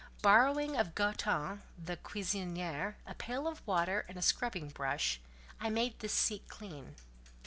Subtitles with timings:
[0.23, 5.21] Borrowing of Goton, the cuisinière, a pail of water and a scrubbing brush,
[5.59, 6.95] I made this seat clean.